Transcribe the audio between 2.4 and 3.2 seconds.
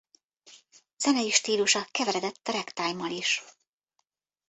a ragtime-mal